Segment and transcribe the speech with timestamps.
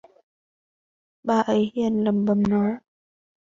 [1.23, 2.75] bà ấy liền lẩm bẩm nói